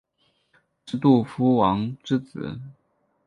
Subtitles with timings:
[0.51, 0.59] 他
[0.93, 2.59] 是杜夫王之子。